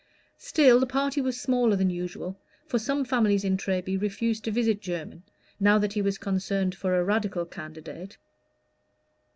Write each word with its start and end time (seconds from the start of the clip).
Still 0.39 0.79
the 0.79 0.87
party 0.87 1.21
was 1.21 1.39
smaller 1.39 1.75
than 1.75 1.91
usual, 1.91 2.35
for 2.65 2.79
some 2.79 3.05
families 3.05 3.43
in 3.43 3.55
Treby 3.55 4.01
refused 4.01 4.43
to 4.45 4.51
visit 4.51 4.81
Jermyn, 4.81 5.21
now 5.59 5.77
that 5.77 5.93
he 5.93 6.01
was 6.01 6.17
concerned 6.17 6.73
for 6.73 6.95
a 6.99 7.03
Radical 7.03 7.45
candidate. 7.45 8.17